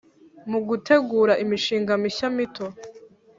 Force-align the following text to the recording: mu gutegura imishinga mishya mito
mu 0.49 0.59
gutegura 0.67 1.33
imishinga 1.43 1.93
mishya 2.03 2.27
mito 2.35 2.65